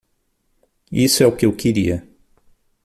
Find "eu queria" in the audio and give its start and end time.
1.45-2.03